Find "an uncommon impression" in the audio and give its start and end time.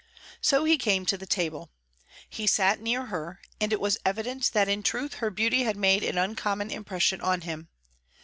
6.03-7.21